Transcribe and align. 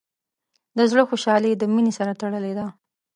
د 0.77 0.79
زړۀ 0.91 1.03
خوشحالي 1.09 1.51
د 1.57 1.63
مینې 1.73 1.93
سره 1.99 2.13
تړلې 2.21 2.53
ده. 2.59 2.65